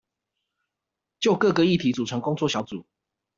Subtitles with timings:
[1.19, 2.85] 就各個議題組成工作小組